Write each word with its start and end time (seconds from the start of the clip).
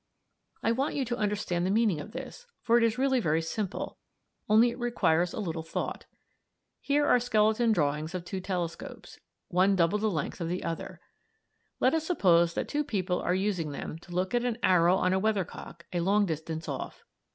]"I 0.63 0.71
want 0.71 0.95
you 0.95 1.05
to 1.05 1.15
understand 1.15 1.63
the 1.63 1.69
meaning 1.69 1.99
of 2.01 2.11
this, 2.11 2.47
for 2.63 2.75
it 2.75 2.83
is 2.83 2.97
really 2.97 3.19
very 3.19 3.39
simple, 3.43 3.99
only 4.49 4.71
it 4.71 4.79
requires 4.79 5.31
a 5.31 5.39
little 5.39 5.61
thought. 5.61 6.05
Here 6.79 7.05
are 7.05 7.19
skeleton 7.19 7.71
drawings 7.71 8.15
of 8.15 8.25
two 8.25 8.41
telescopes 8.41 9.13
(Fig. 9.13 9.19
18), 9.51 9.55
one 9.57 9.75
double 9.75 9.99
the 9.99 10.09
length 10.09 10.41
of 10.41 10.49
the 10.49 10.63
other. 10.63 11.01
Let 11.79 11.93
us 11.93 12.07
suppose 12.07 12.55
that 12.55 12.67
two 12.67 12.83
people 12.83 13.19
are 13.21 13.35
using 13.35 13.73
them 13.73 13.99
to 13.99 14.11
look 14.11 14.33
at 14.33 14.43
an 14.43 14.57
arrow 14.63 14.95
on 14.95 15.13
a 15.13 15.19
weathercock 15.19 15.85
a 15.93 15.99
long 15.99 16.25
distance 16.25 16.67
off. 16.67 17.03